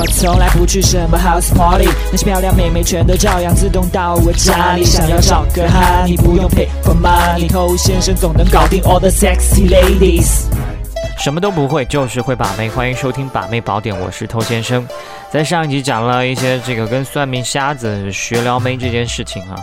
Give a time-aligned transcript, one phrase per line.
[0.00, 4.84] 我从来不去什么 house party，那些漂亮妹妹全都照样自动到我家里。
[4.84, 10.44] 想要找个哈，你不用 pay for money，偷先生总能搞定 all the sexy ladies。
[11.18, 12.70] 什么都不会，就是会把妹。
[12.70, 14.86] 欢迎收听《把妹宝典》，我是偷先生。
[15.32, 19.56] 在上一集讲了一些这个跟算命瞎子学撩妹这件事情啊。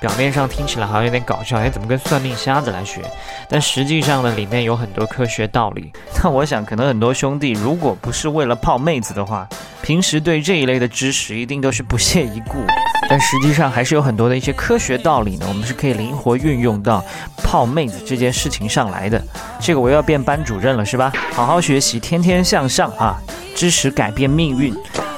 [0.00, 3.00] 表面上听起来好像有点搞笑，哎，怎么跟算命瞎子来学？
[3.48, 5.90] 但实际上呢，里面有很多科学道理。
[6.22, 9.48] 那我想，可能很多兄弟如果不是为了泡妹子的话，
[9.82, 12.64] 平时对这一类的知识一定都是不屑一顾。
[13.08, 17.04] 但实际上还是有很多的一些科学道理呢，我们是可以灵活运用到
[17.36, 19.22] 泡妹子这件事情上来的。
[19.60, 21.12] 这个我又要变班主任了，是吧？
[21.32, 23.16] 好好学习，天天向上啊！
[23.54, 24.74] 知识改变命运，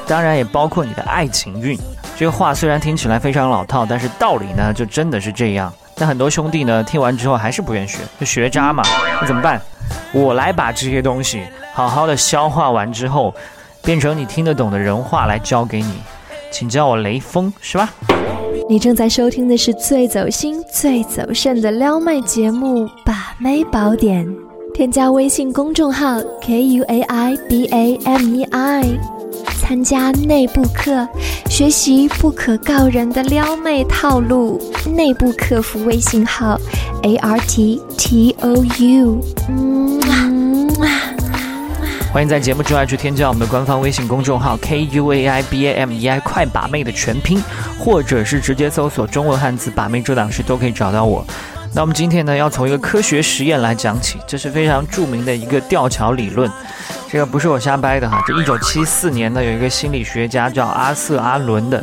[0.07, 1.77] 当然也包括你的爱情运。
[2.19, 5.73] 这个话虽然听起来非常老套，但是道理呢就真的是这样。
[5.95, 8.83] 但很多兄弟呢听完之后还是不愿学，就学渣嘛。
[9.21, 9.61] 那怎么办？
[10.13, 13.33] 我来把这些东西好好的消化完之后，
[13.83, 15.93] 变成你听得懂的人话来教给你，
[16.51, 17.89] 请叫我雷锋，是吧？
[18.69, 24.27] 你正在收听的是最走心、最走肾的撩妹节目《把妹宝典》，
[24.75, 29.18] 添加微信公众号 k u a i b a m e i。
[29.69, 31.07] 参加内部课，
[31.51, 34.59] 学习不可告人的撩妹套路。
[34.97, 36.59] 内部客服微信号
[37.03, 39.21] ：a r t t o u。
[42.11, 47.39] 欢迎在节目之外去添加我们的官方微信公众号 k u a i b a m e i，快把妹的全拼，
[47.79, 51.23] 或者是直接搜索中文汉字“把妹”这档事都可以找到我。
[51.75, 56.51] 那我们今天呢，要从一个科学实验来讲起，这是非常著名的一个吊桥理论。
[57.11, 61.83] 这个不是我瞎掰的哈，这一九七四年呢，有一个心理学家叫阿瑟阿伦的，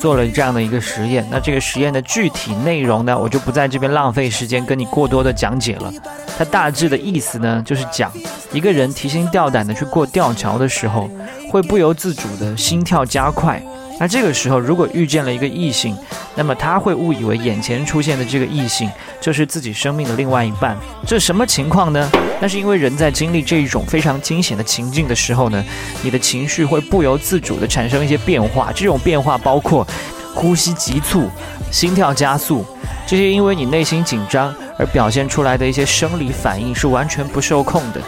[0.00, 1.24] 做了这样的一个实验。
[1.30, 5.92] 那这个实验的具体内容呢，我就不在这边浪费时间跟你过多的讲解了。
[6.36, 8.10] 它大致的意思呢，就是讲
[8.52, 11.08] 一个人提心吊胆的去过吊桥的时候，
[11.48, 13.62] 会不由自主的心跳加快。
[13.98, 15.96] 那这个时候，如果遇见了一个异性，
[16.34, 20.76] 那么他会误以为眼前出现的这个异性就是自己生命的另外一半。
[21.06, 22.10] 这什么情况呢？
[22.38, 25.64] 那是因为人在经历这一种非常惊险的情境的时候呢，
[26.02, 28.70] 你的情绪会不由自主地产生一些变化。
[28.74, 29.86] 这种变化包括
[30.34, 31.30] 呼吸急促、
[31.70, 32.62] 心跳加速，
[33.06, 38.00] 这些因为你内心紧张而表现出来的一些生理反应是完全不受控的。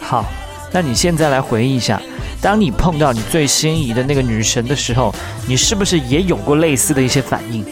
[0.00, 0.24] 好，
[0.72, 2.00] 那你现在来回忆一下。
[2.44, 5.14] 当你碰到你最心仪的那个女神的时候，
[5.48, 7.64] 你是不是也有过类似的一些反应？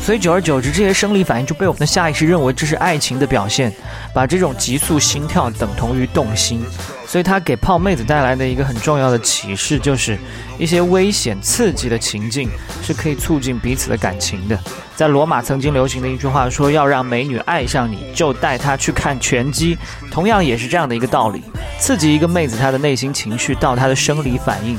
[0.00, 3.72] 所以久而久之，这些生理反应就被我们的下意识认为这是爱情的表现，
[4.12, 6.60] 把这种急速心跳等同于动心。
[7.06, 10.18] 所以它给泡妹子带来的一个很重要的启示就是，
[10.58, 12.50] 一些危险刺激的情境
[12.82, 14.58] 是可以促进彼此的感情的。
[14.96, 19.78] 在罗马曾经流行的一句话说：“要让美女爱上你，就带她去看拳击。”
[20.10, 21.44] 同样也是这样的一个道理，
[21.78, 24.78] 刺激一个妹子她的内心情绪到她的生理反应。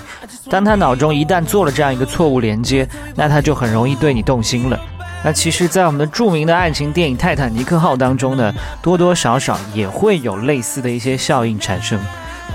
[0.49, 4.79] 当她脑中一旦做了这样一个错误连接，那她就很容易对你动心了。
[5.23, 11.99] 那其实，在我们的著名的爱情电影《泰坦尼克号》当中呢，多多少少也会有类似的一些效应产生。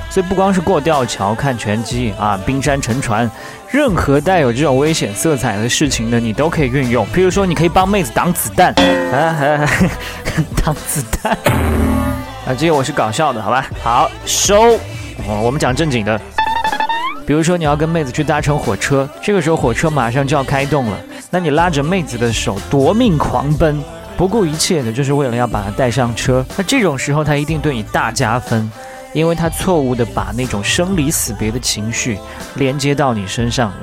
[0.08, 3.30] 所以，不光是过吊桥、看拳击啊、冰山沉船，
[3.70, 7.06] 任何带有这种危险色彩的事情呢，你都可以运用。
[7.12, 8.72] 比如说，你可以帮妹子挡子弹，
[9.12, 9.68] 啊，
[10.64, 11.32] 挡子弹。
[12.46, 13.66] 啊，这个我是搞笑的，好吧？
[13.82, 14.78] 好，收。
[15.42, 16.18] 我们讲正经的。
[17.26, 20.96] 比如说，你要跟妹子去搭乘火车，这个时候火车马上就要开动了。
[21.34, 23.82] 那你拉着妹子的手夺命狂奔，
[24.18, 26.44] 不顾一切的，就是为了要把她带上车。
[26.58, 28.70] 那这种时候，她一定对你大加分，
[29.14, 32.18] 因为她错误的把那种生离死别的情绪
[32.56, 33.76] 连接到你身上了。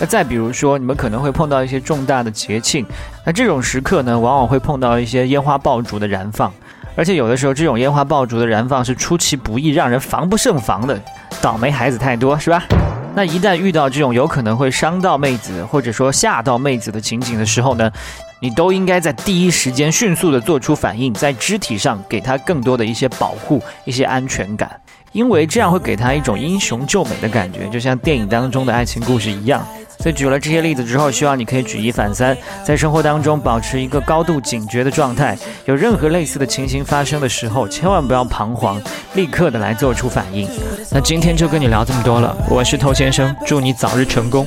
[0.00, 2.84] 那再比如说，你们可能会碰到一些重大的节庆，
[3.24, 6.52] 那这种时刻呢，往往会碰到一些烟花爆竹的燃放，
[6.96, 11.00] 而且有的时候这种烟花爆竹的燃放是出其不意，让人防不胜防的。
[11.40, 12.64] 倒霉孩子太多，是吧？
[13.14, 17.90] 那一旦遇到这种有可能会伤到妹子，或者说吓到妹子的情景的时候呢，
[18.40, 24.70] 你都应该在第一时间迅速的做出反应，在肢体上给她更多的一些保护、一些安全感，
[25.12, 29.66] 因为这样会给她一种英雄救美的感觉，就像电影当中的爱情故事一样。
[30.00, 35.36] 所以举了这些例子之后，希望你可以举一反三，在生活当中保持一个高度警觉的状态。
[35.66, 38.80] 有任何类似的情形发生的时候，千万不要彷徨，
[39.14, 40.48] 立刻的来做出反应。
[40.90, 44.46] 那今天就跟你聊这么多了，我是头先生，祝你早日成功。